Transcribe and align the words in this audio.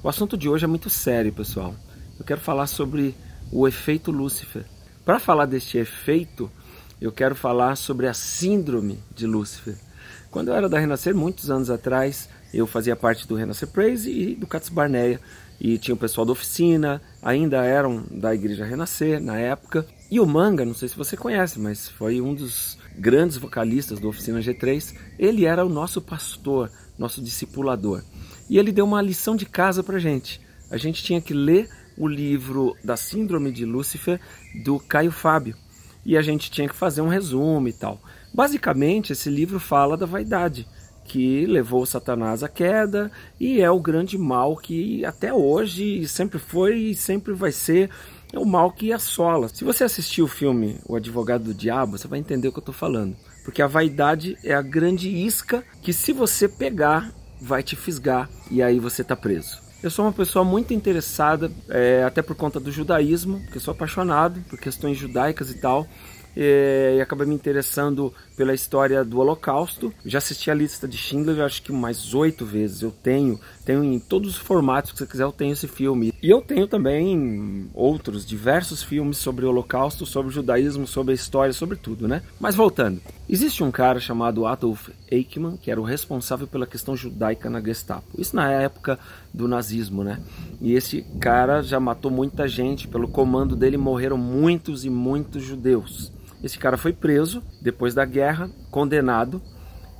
O 0.00 0.08
assunto 0.08 0.36
de 0.36 0.48
hoje 0.48 0.64
é 0.64 0.68
muito 0.68 0.88
sério, 0.88 1.32
pessoal. 1.32 1.74
Eu 2.16 2.24
quero 2.24 2.40
falar 2.40 2.68
sobre 2.68 3.16
o 3.50 3.66
efeito 3.66 4.12
Lúcifer. 4.12 4.64
Para 5.04 5.18
falar 5.18 5.44
deste 5.44 5.76
efeito, 5.76 6.48
eu 7.00 7.10
quero 7.10 7.34
falar 7.34 7.74
sobre 7.74 8.06
a 8.06 8.14
síndrome 8.14 9.02
de 9.12 9.26
Lúcifer. 9.26 9.76
Quando 10.30 10.48
eu 10.48 10.54
era 10.54 10.68
da 10.68 10.78
Renascer, 10.78 11.14
muitos 11.14 11.50
anos 11.50 11.70
atrás, 11.70 12.28
eu 12.52 12.66
fazia 12.66 12.94
parte 12.94 13.26
do 13.26 13.34
Renascer 13.34 13.68
Praise 13.68 14.10
e 14.10 14.34
do 14.34 14.46
Cats 14.46 14.68
Barneia. 14.68 15.20
E 15.60 15.76
tinha 15.76 15.94
o 15.94 15.98
pessoal 15.98 16.24
da 16.24 16.32
oficina, 16.32 17.02
ainda 17.20 17.64
eram 17.64 18.04
da 18.10 18.34
Igreja 18.34 18.64
Renascer 18.64 19.20
na 19.20 19.38
época. 19.38 19.86
E 20.10 20.20
o 20.20 20.26
Manga, 20.26 20.64
não 20.64 20.74
sei 20.74 20.88
se 20.88 20.96
você 20.96 21.16
conhece, 21.16 21.58
mas 21.58 21.88
foi 21.88 22.20
um 22.20 22.34
dos 22.34 22.78
grandes 22.96 23.36
vocalistas 23.36 23.98
do 23.98 24.08
Oficina 24.08 24.40
G3. 24.40 24.94
Ele 25.18 25.44
era 25.44 25.64
o 25.64 25.68
nosso 25.68 26.00
pastor, 26.00 26.70
nosso 26.96 27.20
discipulador 27.20 28.02
e 28.48 28.58
ele 28.58 28.72
deu 28.72 28.84
uma 28.84 29.02
lição 29.02 29.36
de 29.36 29.44
casa 29.44 29.82
para 29.82 29.98
gente. 29.98 30.40
A 30.70 30.76
gente 30.76 31.02
tinha 31.02 31.20
que 31.20 31.34
ler 31.34 31.68
o 31.96 32.06
livro 32.06 32.76
da 32.82 32.96
Síndrome 32.96 33.52
de 33.52 33.64
Lúcifer 33.64 34.20
do 34.64 34.78
Caio 34.78 35.10
Fábio 35.10 35.56
e 36.04 36.16
a 36.16 36.22
gente 36.22 36.50
tinha 36.50 36.68
que 36.68 36.74
fazer 36.74 37.00
um 37.00 37.08
resumo 37.08 37.68
e 37.68 37.72
tal. 37.72 38.00
Basicamente, 38.32 39.12
esse 39.12 39.28
livro 39.28 39.58
fala 39.58 39.96
da 39.96 40.06
vaidade 40.06 40.66
que 41.04 41.46
levou 41.46 41.86
Satanás 41.86 42.42
à 42.42 42.48
queda 42.48 43.10
e 43.40 43.60
é 43.60 43.70
o 43.70 43.80
grande 43.80 44.18
mal 44.18 44.56
que 44.56 45.04
até 45.04 45.32
hoje 45.32 46.06
sempre 46.06 46.38
foi 46.38 46.76
e 46.78 46.94
sempre 46.94 47.32
vai 47.32 47.50
ser 47.50 47.90
é 48.32 48.38
o 48.38 48.44
mal 48.44 48.70
que 48.70 48.92
assola. 48.92 49.48
Se 49.48 49.64
você 49.64 49.84
assistir 49.84 50.20
o 50.20 50.28
filme 50.28 50.78
O 50.86 50.94
Advogado 50.96 51.44
do 51.44 51.54
Diabo, 51.54 51.96
você 51.96 52.06
vai 52.06 52.18
entender 52.18 52.48
o 52.48 52.52
que 52.52 52.58
eu 52.58 52.62
estou 52.62 52.74
falando. 52.74 53.16
Porque 53.42 53.62
a 53.62 53.66
vaidade 53.66 54.36
é 54.44 54.54
a 54.54 54.60
grande 54.60 55.08
isca 55.08 55.64
que, 55.80 55.94
se 55.94 56.12
você 56.12 56.46
pegar, 56.46 57.10
vai 57.40 57.62
te 57.62 57.74
fisgar 57.74 58.28
e 58.50 58.62
aí 58.62 58.78
você 58.78 59.00
está 59.00 59.16
preso. 59.16 59.62
Eu 59.82 59.90
sou 59.90 60.04
uma 60.04 60.12
pessoa 60.12 60.44
muito 60.44 60.74
interessada, 60.74 61.50
é, 61.70 62.02
até 62.04 62.20
por 62.20 62.36
conta 62.36 62.60
do 62.60 62.70
judaísmo, 62.70 63.40
porque 63.44 63.60
sou 63.60 63.72
apaixonado 63.72 64.40
por 64.50 64.58
questões 64.58 64.98
judaicas 64.98 65.50
e 65.50 65.54
tal 65.54 65.86
e 66.40 67.00
acabei 67.00 67.26
me 67.26 67.34
interessando 67.34 68.14
pela 68.36 68.54
história 68.54 69.04
do 69.04 69.18
Holocausto. 69.18 69.92
Já 70.06 70.18
assisti 70.18 70.52
a 70.52 70.54
lista 70.54 70.86
de 70.86 70.96
Schindler, 70.96 71.44
acho 71.44 71.60
que 71.60 71.72
mais 71.72 72.14
oito 72.14 72.46
vezes. 72.46 72.80
Eu 72.80 72.92
tenho, 72.92 73.40
tenho 73.64 73.82
em 73.82 73.98
todos 73.98 74.30
os 74.30 74.36
formatos 74.36 74.92
que 74.92 74.98
você 74.98 75.06
quiser, 75.06 75.24
eu 75.24 75.32
tenho 75.32 75.52
esse 75.52 75.66
filme. 75.66 76.12
E 76.22 76.30
eu 76.30 76.40
tenho 76.40 76.68
também 76.68 77.68
outros, 77.74 78.24
diversos 78.24 78.84
filmes 78.84 79.18
sobre 79.18 79.44
o 79.44 79.48
Holocausto, 79.48 80.06
sobre 80.06 80.28
o 80.28 80.32
judaísmo, 80.32 80.86
sobre 80.86 81.10
a 81.10 81.14
história, 81.16 81.52
sobre 81.52 81.76
tudo, 81.76 82.06
né? 82.06 82.22
Mas 82.38 82.54
voltando, 82.54 83.00
existe 83.28 83.64
um 83.64 83.72
cara 83.72 83.98
chamado 83.98 84.46
Adolf 84.46 84.90
Eichmann, 85.10 85.56
que 85.56 85.72
era 85.72 85.80
o 85.80 85.84
responsável 85.84 86.46
pela 86.46 86.68
questão 86.68 86.96
judaica 86.96 87.50
na 87.50 87.60
Gestapo. 87.60 88.06
Isso 88.16 88.36
na 88.36 88.48
época 88.48 88.96
do 89.34 89.48
nazismo, 89.48 90.04
né? 90.04 90.22
E 90.60 90.74
esse 90.74 91.02
cara 91.18 91.62
já 91.62 91.80
matou 91.80 92.12
muita 92.12 92.46
gente, 92.46 92.86
pelo 92.86 93.08
comando 93.08 93.56
dele 93.56 93.76
morreram 93.76 94.16
muitos 94.16 94.84
e 94.84 94.90
muitos 94.90 95.42
judeus. 95.42 96.12
Esse 96.42 96.58
cara 96.58 96.76
foi 96.76 96.92
preso 96.92 97.42
depois 97.60 97.94
da 97.94 98.04
guerra, 98.04 98.50
condenado 98.70 99.42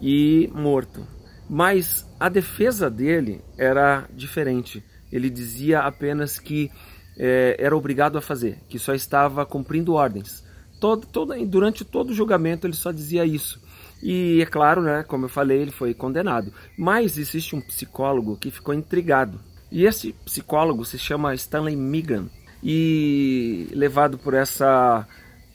e 0.01 0.51
morto. 0.55 1.07
Mas 1.49 2.07
a 2.21 2.29
defesa 2.29 2.91
dele 2.91 3.41
era 3.57 4.07
diferente. 4.15 4.85
Ele 5.11 5.31
dizia 5.31 5.81
apenas 5.81 6.39
que 6.39 6.71
é, 7.19 7.57
era 7.59 7.77
obrigado 7.77 8.19
a 8.19 8.21
fazer, 8.23 8.59
que 8.69 8.79
só 8.79 8.95
estava 8.95 9.45
cumprindo 9.45 9.95
ordens. 9.95 10.45
Todo, 10.81 11.07
todo, 11.07 11.35
durante 11.47 11.85
todo 11.85 12.11
o 12.11 12.15
julgamento 12.15 12.67
ele 12.67 12.75
só 12.75 12.93
dizia 12.93 13.25
isso. 13.25 13.61
E 14.01 14.41
é 14.41 14.47
claro, 14.47 14.81
né, 14.81 15.03
como 15.03 15.25
eu 15.25 15.29
falei, 15.29 15.61
ele 15.61 15.73
foi 15.73 15.93
condenado. 15.93 16.53
Mas 16.79 17.19
existe 17.19 17.57
um 17.57 17.61
psicólogo 17.61 18.37
que 18.37 18.51
ficou 18.51 18.73
intrigado. 18.73 19.41
E 19.73 19.85
esse 19.85 20.13
psicólogo 20.25 20.85
se 20.85 20.99
chama 20.99 21.35
Stanley 21.35 21.75
Megan. 21.75 22.27
E 22.63 23.69
levado 23.73 24.19
por 24.19 24.35
essa 24.35 25.07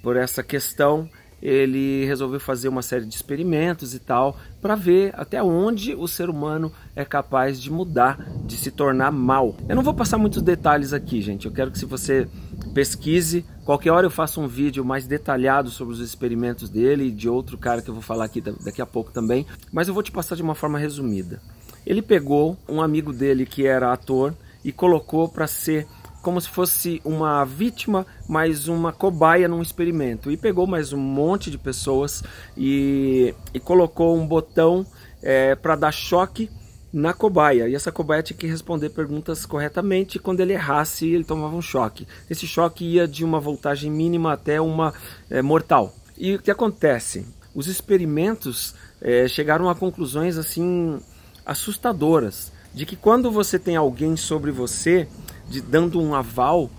por 0.04 0.18
essa 0.18 0.44
questão, 0.44 1.10
ele 1.42 2.06
resolveu 2.06 2.40
fazer 2.40 2.68
uma 2.68 2.82
série 2.82 3.06
de 3.06 3.16
experimentos 3.16 3.96
e 3.96 4.00
tal, 4.00 4.38
para 4.62 4.76
ver 4.76 5.14
até 5.18 5.42
onde 5.42 5.96
o 5.96 6.08
ser 6.08 6.30
humano 6.30 6.72
é 6.96 7.06
capaz 7.06 7.60
de 7.62 7.72
mudar, 7.72 8.18
de 8.46 8.58
se 8.58 8.70
tornar 8.70 9.12
mal. 9.12 9.56
Eu 9.68 9.76
não 9.76 9.84
vou 9.84 9.94
passar 9.94 10.18
muitos 10.18 10.42
detalhes 10.42 10.92
aqui, 10.92 11.22
gente. 11.22 11.46
Eu 11.46 11.52
quero 11.54 11.72
que 11.72 11.80
se 11.80 11.86
você 11.86 12.28
pesquise, 12.74 13.46
qualquer 13.64 13.92
hora 13.92 14.06
eu 14.06 14.12
faço 14.12 14.42
um 14.42 14.48
vídeo 14.48 14.84
mais 14.84 15.08
detalhado 15.08 15.70
sobre 15.70 15.94
os 15.94 16.00
experimentos 16.02 16.70
dele 16.70 17.08
e 17.08 17.12
de 17.12 17.30
outro 17.30 17.58
cara 17.58 17.82
que 17.82 17.90
eu 17.90 17.94
vou 17.94 18.04
falar 18.04 18.26
aqui 18.26 18.42
daqui 18.42 18.82
a 18.82 18.86
pouco 18.86 19.12
também, 19.12 19.46
mas 19.72 19.88
eu 19.88 19.94
vou 19.94 20.04
te 20.04 20.12
passar 20.12 20.36
de 20.36 20.44
uma 20.44 20.56
forma 20.56 20.78
resumida. 20.78 21.42
Ele 21.86 22.02
pegou 22.02 22.58
um 22.68 22.82
amigo 22.82 23.14
dele 23.14 23.46
que 23.46 23.66
era 23.66 23.92
ator 23.92 24.34
e 24.64 24.72
colocou 24.72 25.30
para 25.30 25.48
ser 25.48 25.88
como 26.24 26.40
se 26.40 26.48
fosse 26.48 27.02
uma 27.04 27.44
vítima, 27.44 28.08
mais 28.30 28.70
uma 28.70 28.94
cobaia 28.94 29.46
num 29.48 29.62
experimento. 29.62 30.32
E 30.32 30.38
pegou 30.38 30.66
mais 30.66 30.94
um 30.94 30.98
monte 30.98 31.52
de 31.52 31.58
pessoas 31.58 32.24
e, 32.58 33.36
e 33.54 33.60
colocou 33.60 34.18
um 34.18 34.26
botão 34.26 34.86
é, 35.22 35.54
para 35.54 35.76
dar 35.76 35.92
choque 35.92 36.50
na 36.94 37.14
cobaia. 37.14 37.68
E 37.68 37.76
essa 37.76 37.92
cobaia 37.92 38.24
tinha 38.24 38.38
que 38.38 38.48
responder 38.48 38.90
perguntas 38.92 39.46
corretamente. 39.46 40.16
E 40.16 40.20
quando 40.20 40.40
ele 40.40 40.54
errasse, 40.54 41.06
ele 41.10 41.26
tomava 41.26 41.58
um 41.58 41.62
choque. 41.62 42.08
Esse 42.30 42.48
choque 42.48 42.86
ia 42.86 43.06
de 43.06 43.26
uma 43.26 43.42
voltagem 43.42 43.92
mínima 43.92 44.32
até 44.32 44.62
uma 44.62 44.94
é, 45.30 45.42
mortal. 45.42 45.94
E 46.18 46.36
o 46.36 46.42
que 46.42 46.50
acontece? 46.50 47.28
Os 47.54 47.68
experimentos 47.68 48.74
é, 49.02 49.28
chegaram 49.28 49.70
a 49.70 49.76
conclusões 49.76 50.38
assim 50.38 51.02
assustadoras 51.46 52.54
de 52.74 52.86
que 52.86 52.96
quando 52.96 53.30
você 53.30 53.60
tem 53.60 53.76
alguém 53.76 54.16
sobre 54.16 54.52
você 54.52 55.08
de, 55.48 55.62
dando 55.62 56.02
um 56.02 56.16
aval 56.16 56.70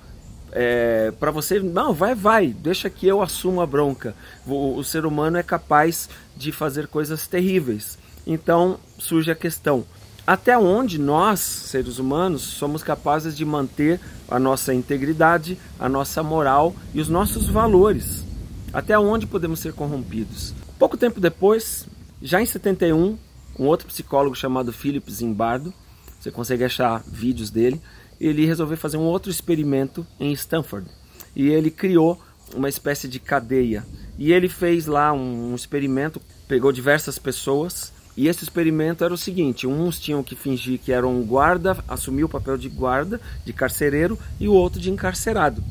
é, 0.53 1.13
para 1.19 1.33
você, 1.33 1.59
não, 1.59 1.93
vai, 1.93 2.15
vai, 2.15 2.47
deixa 2.47 2.89
que 2.89 3.09
eu 3.09 3.21
assumo 3.21 3.61
a 3.61 3.67
bronca. 3.67 4.15
O, 4.47 4.77
o, 4.77 4.85
ser 4.85 5.05
humano 5.05 5.37
é 5.37 5.43
capaz 5.43 6.09
de 6.37 6.53
fazer 6.53 6.87
coisas 6.87 7.27
terríveis. 7.27 7.99
Então 8.25 8.79
surge 8.97 9.33
a 9.33 9.35
questão: 9.35 9.85
até 10.25 10.57
onde 10.57 10.99
nós, 10.99 11.41
seres 11.41 11.99
humanos, 11.99 12.43
somos 12.43 12.85
capazes 12.85 13.37
de 13.37 13.45
manter 13.45 14.01
a 14.29 14.39
nossa 14.39 14.73
integridade, 14.73 15.59
a 15.79 15.89
nossa 15.89 16.23
moral 16.23 16.75
e 16.95 17.01
os 17.01 17.09
nossos 17.09 17.49
valores? 17.49 18.25
Até 18.73 18.97
onde 18.99 19.27
podemos 19.27 19.59
ser 19.59 19.73
corrompidos? 19.73 20.55
Pouco 20.79 20.97
tempo 20.97 21.21
depois, 21.21 21.87
já 22.23 22.41
em 22.41 22.47
71, 22.47 23.19
um 23.59 23.67
outro 23.67 23.87
psicólogo 23.89 24.35
chamado 24.35 24.73
Philip 24.73 25.11
Zimbardo, 25.13 25.75
você 26.19 26.31
consegue 26.31 26.65
achar 26.65 27.03
vídeos 27.07 27.51
dele, 27.51 27.81
ele 28.27 28.47
resolveu 28.47 28.77
fazer 28.77 28.97
um 28.97 29.05
outro 29.05 29.31
experimento 29.31 30.07
em 30.19 30.33
Stanford. 30.33 30.89
E 31.35 31.49
ele 31.49 31.71
criou 31.71 32.21
uma 32.55 32.69
espécie 32.69 33.09
de 33.09 33.19
cadeia. 33.19 33.85
E 34.19 34.33
ele 34.33 34.49
fez 34.49 34.87
lá 34.87 35.13
um, 35.13 35.55
experimento, 35.55 36.21
pegou 36.47 36.73
diversas 36.73 37.19
pessoas. 37.19 37.93
E 38.17 38.29
esse 38.29 38.45
experimento 38.45 39.05
era 39.05 39.13
o 39.13 39.19
seguinte: 39.19 39.67
uns 39.67 39.99
tinham 39.99 40.23
que 40.23 40.37
fingir 40.37 40.79
que 40.79 40.93
eram 40.93 41.17
um 41.17 41.27
guarda, 41.27 41.77
assumir 41.89 42.25
o 42.25 42.29
papel 42.29 42.57
de 42.57 42.69
guarda, 42.69 43.21
de 43.45 43.53
carcereiro, 43.53 44.19
e 44.39 44.49
o 44.49 44.53
outro 44.53 44.81
de 44.81 44.91
encarcerado. 44.91 45.63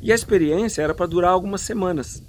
E 0.00 0.12
a 0.12 0.14
experiência 0.14 0.80
era 0.80 0.94
para 0.94 1.06
durar 1.06 1.32
algumas 1.32 1.60
semanas, 1.60 2.22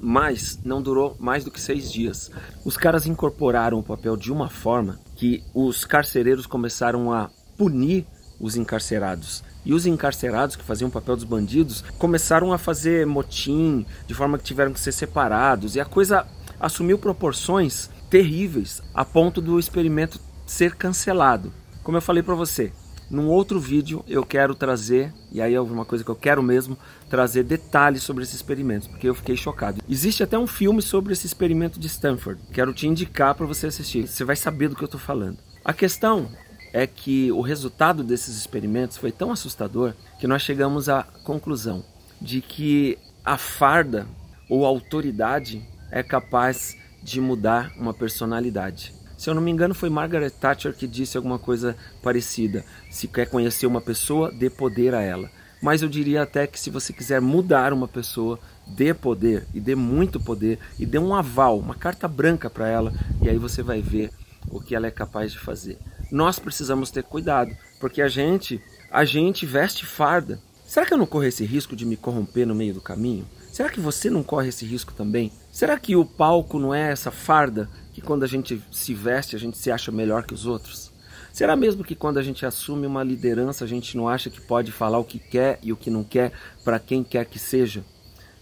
mas 0.00 0.58
não 0.64 0.82
durou 0.82 1.16
mais 1.20 1.44
do 1.44 1.50
que 1.50 1.60
seis 1.60 1.90
dias. 1.90 2.30
Os 2.64 2.76
caras 2.76 3.06
incorporaram 3.06 3.78
o 3.78 3.84
papel 3.84 4.16
de 4.16 4.32
uma 4.32 4.50
forma 4.50 4.98
que 5.14 5.44
os 5.54 5.84
carcereiros 5.84 6.44
começaram 6.44 7.12
a 7.12 7.30
punir 7.56 8.04
os 8.38 8.56
encarcerados. 8.56 9.42
E 9.64 9.72
os 9.72 9.86
encarcerados, 9.86 10.56
que 10.56 10.64
faziam 10.64 10.88
o 10.88 10.92
papel 10.92 11.16
dos 11.16 11.24
bandidos, 11.24 11.82
começaram 11.98 12.52
a 12.52 12.58
fazer 12.58 13.06
motim, 13.06 13.86
de 14.06 14.14
forma 14.14 14.38
que 14.38 14.44
tiveram 14.44 14.72
que 14.72 14.80
ser 14.80 14.92
separados. 14.92 15.74
E 15.74 15.80
a 15.80 15.84
coisa 15.84 16.26
assumiu 16.60 16.98
proporções 16.98 17.90
terríveis, 18.10 18.82
a 18.92 19.04
ponto 19.04 19.40
do 19.40 19.58
experimento 19.58 20.20
ser 20.46 20.74
cancelado. 20.74 21.52
Como 21.82 21.96
eu 21.96 22.02
falei 22.02 22.22
para 22.22 22.34
você, 22.34 22.72
num 23.10 23.28
outro 23.28 23.60
vídeo 23.60 24.04
eu 24.08 24.24
quero 24.24 24.54
trazer, 24.54 25.12
e 25.30 25.40
aí 25.40 25.54
é 25.54 25.60
uma 25.60 25.84
coisa 25.84 26.04
que 26.04 26.10
eu 26.10 26.16
quero 26.16 26.42
mesmo, 26.42 26.76
trazer 27.08 27.42
detalhes 27.42 28.02
sobre 28.02 28.22
esses 28.22 28.36
experimentos, 28.36 28.88
porque 28.88 29.08
eu 29.08 29.14
fiquei 29.14 29.36
chocado. 29.36 29.82
Existe 29.88 30.22
até 30.22 30.38
um 30.38 30.46
filme 30.46 30.80
sobre 30.80 31.12
esse 31.12 31.26
experimento 31.26 31.78
de 31.78 31.86
Stanford, 31.86 32.40
quero 32.52 32.72
te 32.72 32.86
indicar 32.86 33.34
para 33.34 33.46
você 33.46 33.66
assistir, 33.66 34.06
você 34.06 34.24
vai 34.24 34.36
saber 34.36 34.68
do 34.68 34.76
que 34.76 34.82
eu 34.82 34.86
estou 34.86 35.00
falando. 35.00 35.38
A 35.64 35.72
questão 35.72 36.28
é 36.74 36.88
que 36.88 37.30
o 37.30 37.40
resultado 37.40 38.02
desses 38.02 38.36
experimentos 38.36 38.96
foi 38.96 39.12
tão 39.12 39.30
assustador 39.30 39.94
que 40.18 40.26
nós 40.26 40.42
chegamos 40.42 40.88
à 40.88 41.04
conclusão 41.22 41.84
de 42.20 42.40
que 42.40 42.98
a 43.24 43.38
farda 43.38 44.08
ou 44.50 44.66
a 44.66 44.68
autoridade 44.68 45.62
é 45.88 46.02
capaz 46.02 46.76
de 47.00 47.20
mudar 47.20 47.70
uma 47.78 47.94
personalidade. 47.94 48.92
Se 49.16 49.30
eu 49.30 49.34
não 49.34 49.40
me 49.40 49.52
engano, 49.52 49.72
foi 49.72 49.88
Margaret 49.88 50.30
Thatcher 50.30 50.74
que 50.74 50.88
disse 50.88 51.16
alguma 51.16 51.38
coisa 51.38 51.76
parecida. 52.02 52.64
Se 52.90 53.06
quer 53.06 53.30
conhecer 53.30 53.66
uma 53.66 53.80
pessoa, 53.80 54.32
dê 54.32 54.50
poder 54.50 54.96
a 54.96 55.00
ela. 55.00 55.30
Mas 55.62 55.80
eu 55.80 55.88
diria 55.88 56.22
até 56.22 56.44
que 56.44 56.58
se 56.58 56.70
você 56.70 56.92
quiser 56.92 57.20
mudar 57.20 57.72
uma 57.72 57.86
pessoa, 57.86 58.36
dê 58.66 58.92
poder 58.92 59.46
e 59.54 59.60
dê 59.60 59.76
muito 59.76 60.18
poder 60.18 60.58
e 60.76 60.84
dê 60.84 60.98
um 60.98 61.14
aval, 61.14 61.56
uma 61.56 61.76
carta 61.76 62.08
branca 62.08 62.50
para 62.50 62.66
ela, 62.66 62.92
e 63.22 63.28
aí 63.28 63.38
você 63.38 63.62
vai 63.62 63.80
ver 63.80 64.10
o 64.50 64.60
que 64.60 64.74
ela 64.74 64.88
é 64.88 64.90
capaz 64.90 65.30
de 65.30 65.38
fazer. 65.38 65.78
Nós 66.14 66.38
precisamos 66.38 66.92
ter 66.92 67.02
cuidado, 67.02 67.56
porque 67.80 68.00
a 68.00 68.06
gente, 68.06 68.62
a 68.88 69.04
gente 69.04 69.44
veste 69.44 69.84
farda. 69.84 70.40
Será 70.64 70.86
que 70.86 70.94
eu 70.94 70.98
não 70.98 71.06
corro 71.06 71.24
esse 71.24 71.44
risco 71.44 71.74
de 71.74 71.84
me 71.84 71.96
corromper 71.96 72.46
no 72.46 72.54
meio 72.54 72.72
do 72.72 72.80
caminho? 72.80 73.26
Será 73.50 73.68
que 73.68 73.80
você 73.80 74.08
não 74.08 74.22
corre 74.22 74.50
esse 74.50 74.64
risco 74.64 74.92
também? 74.92 75.32
Será 75.50 75.76
que 75.76 75.96
o 75.96 76.04
palco 76.04 76.56
não 76.60 76.72
é 76.72 76.92
essa 76.92 77.10
farda 77.10 77.68
que 77.92 78.00
quando 78.00 78.22
a 78.22 78.28
gente 78.28 78.62
se 78.70 78.94
veste 78.94 79.34
a 79.34 79.38
gente 79.40 79.58
se 79.58 79.72
acha 79.72 79.90
melhor 79.90 80.22
que 80.22 80.32
os 80.32 80.46
outros? 80.46 80.92
Será 81.32 81.56
mesmo 81.56 81.82
que 81.82 81.96
quando 81.96 82.18
a 82.18 82.22
gente 82.22 82.46
assume 82.46 82.86
uma 82.86 83.02
liderança 83.02 83.64
a 83.64 83.68
gente 83.68 83.96
não 83.96 84.08
acha 84.08 84.30
que 84.30 84.40
pode 84.40 84.70
falar 84.70 85.00
o 85.00 85.04
que 85.04 85.18
quer 85.18 85.58
e 85.64 85.72
o 85.72 85.76
que 85.76 85.90
não 85.90 86.04
quer 86.04 86.30
para 86.62 86.78
quem 86.78 87.02
quer 87.02 87.24
que 87.24 87.40
seja? 87.40 87.84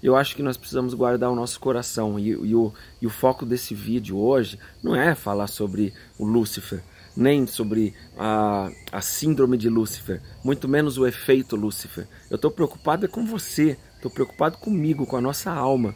Eu 0.02 0.14
acho 0.14 0.36
que 0.36 0.42
nós 0.42 0.58
precisamos 0.58 0.92
guardar 0.92 1.30
o 1.30 1.36
nosso 1.36 1.58
coração 1.58 2.19
e, 2.19 2.28
e, 2.28 2.54
o, 2.54 2.70
e 3.00 3.06
o 3.06 3.10
foco 3.10 3.46
desse 3.46 3.74
vídeo 3.74 4.19
hoje 4.19 4.58
não 4.82 4.94
é 4.94 5.14
falar 5.14 5.46
sobre 5.46 5.94
o 6.19 6.26
Lúcifer, 6.26 6.82
nem 7.16 7.46
sobre 7.46 7.94
a, 8.18 8.70
a 8.90 9.00
síndrome 9.00 9.56
de 9.56 9.68
Lúcifer, 9.68 10.20
muito 10.42 10.68
menos 10.68 10.98
o 10.98 11.06
efeito 11.06 11.56
Lúcifer. 11.56 12.06
Eu 12.30 12.36
estou 12.36 12.50
preocupado 12.50 13.04
é 13.04 13.08
com 13.08 13.24
você, 13.24 13.76
estou 13.96 14.10
preocupado 14.10 14.58
comigo, 14.58 15.06
com 15.06 15.16
a 15.16 15.20
nossa 15.20 15.50
alma. 15.50 15.94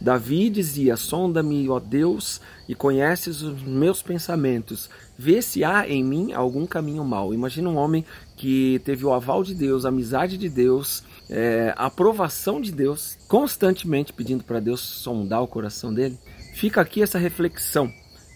Davi 0.00 0.50
dizia: 0.50 0.96
Sonda-me, 0.96 1.68
ó 1.68 1.78
Deus, 1.78 2.40
e 2.68 2.74
conheces 2.74 3.42
os 3.42 3.62
meus 3.62 4.02
pensamentos. 4.02 4.90
Vê 5.16 5.40
se 5.40 5.62
há 5.62 5.88
em 5.88 6.04
mim 6.04 6.32
algum 6.32 6.66
caminho 6.66 7.04
mau. 7.04 7.32
Imagina 7.32 7.68
um 7.70 7.76
homem 7.76 8.04
que 8.36 8.80
teve 8.84 9.04
o 9.04 9.12
aval 9.12 9.42
de 9.42 9.54
Deus, 9.54 9.84
a 9.84 9.88
amizade 9.88 10.36
de 10.36 10.48
Deus, 10.48 11.04
é, 11.30 11.72
a 11.76 11.86
aprovação 11.86 12.60
de 12.60 12.72
Deus, 12.72 13.16
constantemente 13.28 14.12
pedindo 14.12 14.44
para 14.44 14.60
Deus 14.60 14.80
sondar 14.80 15.42
o 15.42 15.48
coração 15.48 15.94
dele. 15.94 16.18
Fica 16.54 16.80
aqui 16.80 17.02
essa 17.02 17.18
reflexão 17.18 17.90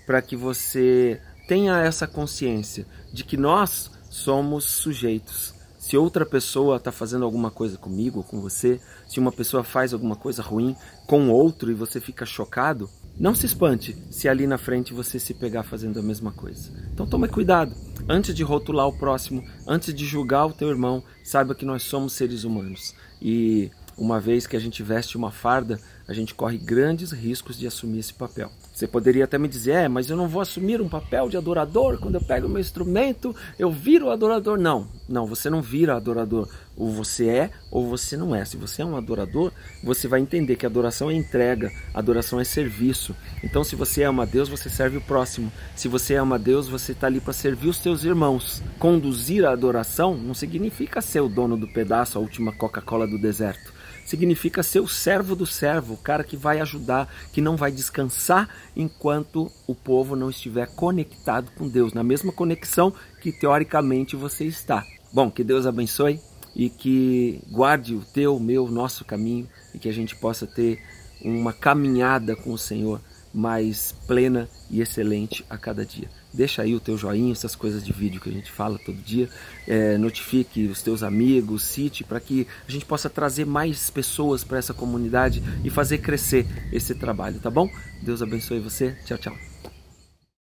para 0.06 0.22
que 0.22 0.36
você 0.36 1.20
tenha 1.48 1.80
essa 1.80 2.06
consciência 2.06 2.86
de 3.12 3.24
que 3.24 3.36
nós 3.36 3.90
somos 4.08 4.64
sujeitos 4.64 5.58
se 5.88 5.96
outra 5.96 6.26
pessoa 6.26 6.76
está 6.76 6.92
fazendo 6.92 7.24
alguma 7.24 7.50
coisa 7.50 7.78
comigo, 7.78 8.22
com 8.22 8.42
você, 8.42 8.78
se 9.08 9.18
uma 9.18 9.32
pessoa 9.32 9.64
faz 9.64 9.94
alguma 9.94 10.14
coisa 10.14 10.42
ruim 10.42 10.76
com 11.06 11.30
outro 11.30 11.70
e 11.70 11.74
você 11.74 11.98
fica 11.98 12.26
chocado, 12.26 12.90
não 13.18 13.34
se 13.34 13.46
espante 13.46 13.96
se 14.10 14.28
ali 14.28 14.46
na 14.46 14.58
frente 14.58 14.92
você 14.92 15.18
se 15.18 15.32
pegar 15.32 15.62
fazendo 15.62 15.98
a 15.98 16.02
mesma 16.02 16.30
coisa. 16.30 16.70
Então 16.92 17.06
tome 17.06 17.26
cuidado. 17.26 17.74
Antes 18.06 18.34
de 18.34 18.42
rotular 18.42 18.86
o 18.86 18.98
próximo, 18.98 19.42
antes 19.66 19.94
de 19.94 20.04
julgar 20.04 20.44
o 20.44 20.52
teu 20.52 20.68
irmão, 20.68 21.02
saiba 21.24 21.54
que 21.54 21.64
nós 21.64 21.84
somos 21.84 22.12
seres 22.12 22.44
humanos. 22.44 22.94
E 23.22 23.70
uma 23.96 24.20
vez 24.20 24.46
que 24.46 24.58
a 24.58 24.60
gente 24.60 24.82
veste 24.82 25.16
uma 25.16 25.30
farda, 25.30 25.80
a 26.06 26.12
gente 26.12 26.34
corre 26.34 26.58
grandes 26.58 27.12
riscos 27.12 27.56
de 27.56 27.66
assumir 27.66 28.00
esse 28.00 28.12
papel. 28.12 28.50
Você 28.78 28.86
poderia 28.86 29.24
até 29.24 29.36
me 29.36 29.48
dizer, 29.48 29.72
é, 29.72 29.88
mas 29.88 30.08
eu 30.08 30.16
não 30.16 30.28
vou 30.28 30.40
assumir 30.40 30.80
um 30.80 30.88
papel 30.88 31.28
de 31.28 31.36
adorador, 31.36 31.98
quando 31.98 32.14
eu 32.14 32.20
pego 32.20 32.48
meu 32.48 32.60
instrumento, 32.60 33.34
eu 33.58 33.72
viro 33.72 34.08
adorador. 34.08 34.56
Não, 34.56 34.86
não, 35.08 35.26
você 35.26 35.50
não 35.50 35.60
vira 35.60 35.96
adorador. 35.96 36.48
Ou 36.76 36.92
você 36.92 37.28
é, 37.28 37.50
ou 37.72 37.88
você 37.88 38.16
não 38.16 38.32
é. 38.36 38.44
Se 38.44 38.56
você 38.56 38.82
é 38.82 38.84
um 38.84 38.96
adorador, 38.96 39.50
você 39.82 40.06
vai 40.06 40.20
entender 40.20 40.54
que 40.54 40.64
adoração 40.64 41.10
é 41.10 41.14
entrega, 41.14 41.72
adoração 41.92 42.38
é 42.38 42.44
serviço. 42.44 43.16
Então, 43.42 43.64
se 43.64 43.74
você 43.74 44.04
ama 44.04 44.22
a 44.22 44.26
Deus, 44.26 44.48
você 44.48 44.70
serve 44.70 44.98
o 44.98 45.02
próximo. 45.02 45.50
Se 45.74 45.88
você 45.88 46.14
ama 46.14 46.36
a 46.36 46.38
Deus, 46.38 46.68
você 46.68 46.92
está 46.92 47.08
ali 47.08 47.18
para 47.18 47.32
servir 47.32 47.70
os 47.70 47.80
teus 47.80 48.04
irmãos. 48.04 48.62
Conduzir 48.78 49.44
a 49.44 49.50
adoração 49.50 50.14
não 50.16 50.34
significa 50.34 51.00
ser 51.00 51.18
o 51.18 51.28
dono 51.28 51.56
do 51.56 51.66
pedaço, 51.66 52.16
a 52.16 52.20
última 52.20 52.52
Coca-Cola 52.52 53.08
do 53.08 53.18
deserto 53.18 53.76
significa 54.08 54.62
ser 54.62 54.80
o 54.80 54.88
servo 54.88 55.36
do 55.36 55.44
servo, 55.44 55.92
o 55.92 55.98
cara 55.98 56.24
que 56.24 56.34
vai 56.34 56.60
ajudar, 56.60 57.12
que 57.30 57.42
não 57.42 57.56
vai 57.56 57.70
descansar 57.70 58.48
enquanto 58.74 59.52
o 59.66 59.74
povo 59.74 60.16
não 60.16 60.30
estiver 60.30 60.66
conectado 60.74 61.50
com 61.54 61.68
Deus, 61.68 61.92
na 61.92 62.02
mesma 62.02 62.32
conexão 62.32 62.92
que 63.20 63.30
teoricamente 63.30 64.16
você 64.16 64.46
está. 64.46 64.82
Bom, 65.12 65.30
que 65.30 65.44
Deus 65.44 65.66
abençoe 65.66 66.20
e 66.56 66.70
que 66.70 67.42
guarde 67.50 67.94
o 67.94 68.00
teu, 68.00 68.34
o 68.34 68.40
meu, 68.40 68.64
o 68.64 68.70
nosso 68.70 69.04
caminho 69.04 69.46
e 69.74 69.78
que 69.78 69.90
a 69.90 69.92
gente 69.92 70.16
possa 70.16 70.46
ter 70.46 70.82
uma 71.22 71.52
caminhada 71.52 72.34
com 72.34 72.52
o 72.52 72.58
Senhor 72.58 73.02
mais 73.32 73.94
plena 74.06 74.48
e 74.70 74.80
excelente 74.80 75.44
a 75.48 75.56
cada 75.56 75.84
dia. 75.84 76.08
Deixa 76.32 76.62
aí 76.62 76.74
o 76.74 76.80
teu 76.80 76.96
joinha, 76.96 77.32
essas 77.32 77.54
coisas 77.54 77.84
de 77.84 77.92
vídeo 77.92 78.20
que 78.20 78.28
a 78.28 78.32
gente 78.32 78.50
fala 78.50 78.78
todo 78.78 78.96
dia. 78.96 79.28
É, 79.66 79.96
notifique 79.96 80.66
os 80.66 80.82
teus 80.82 81.02
amigos, 81.02 81.62
cite, 81.62 82.04
para 82.04 82.20
que 82.20 82.46
a 82.66 82.70
gente 82.70 82.84
possa 82.84 83.08
trazer 83.08 83.46
mais 83.46 83.90
pessoas 83.90 84.44
para 84.44 84.58
essa 84.58 84.74
comunidade 84.74 85.42
e 85.64 85.70
fazer 85.70 85.98
crescer 85.98 86.46
esse 86.72 86.94
trabalho, 86.94 87.40
tá 87.40 87.50
bom? 87.50 87.68
Deus 88.02 88.22
abençoe 88.22 88.60
você. 88.60 88.96
Tchau, 89.04 89.18
tchau. 89.18 89.57